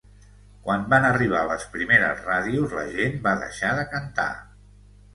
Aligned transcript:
Quan 0.67 0.85
van 0.93 1.05
arribar 1.09 1.43
les 1.51 1.67
primeres 1.75 2.25
ràdios 2.31 2.75
la 2.81 2.89
gent 2.99 3.23
va 3.31 3.39
deixar 3.47 3.75
de 3.83 3.89
cantar 3.97 4.31